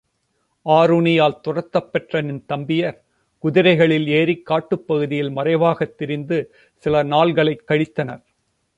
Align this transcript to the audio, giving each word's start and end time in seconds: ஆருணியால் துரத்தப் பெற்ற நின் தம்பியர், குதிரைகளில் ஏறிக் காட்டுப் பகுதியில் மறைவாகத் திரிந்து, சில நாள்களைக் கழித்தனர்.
ஆருணியால் 0.65 1.35
துரத்தப் 1.39 1.91
பெற்ற 1.91 2.21
நின் 2.21 2.45
தம்பியர், 2.47 2.97
குதிரைகளில் 3.43 4.07
ஏறிக் 4.09 4.45
காட்டுப் 4.45 4.87
பகுதியில் 4.87 5.29
மறைவாகத் 5.29 5.95
திரிந்து, 5.95 6.39
சில 6.75 7.03
நாள்களைக் 7.03 7.65
கழித்தனர். 7.67 8.23